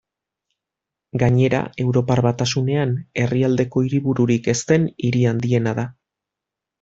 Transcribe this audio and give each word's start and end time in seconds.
Gainera 1.23 1.59
Europar 1.83 2.21
Batasunean, 2.27 2.95
herrialdeko 3.23 3.83
hiribururik 3.89 4.49
ez 4.55 4.59
den 4.73 4.89
hiri 5.07 5.23
handiena 5.33 5.75
da. 5.81 5.85